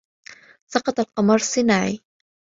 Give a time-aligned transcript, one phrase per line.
[0.67, 1.99] سقط القمر الصناعي